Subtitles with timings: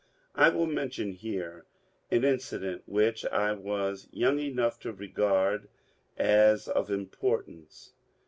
[0.33, 1.67] I will mention here
[2.09, 5.67] an incident which I was young enough to regard
[6.17, 7.93] as of importance.